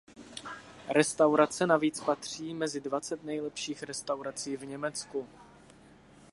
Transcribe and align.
Restaurace 0.89 1.67
navíc 1.67 2.01
patří 2.01 2.53
mezi 2.53 2.81
dvacet 2.81 3.23
nejlepších 3.23 3.83
restaurací 3.83 4.57
v 4.57 4.65
Německu. 4.65 5.27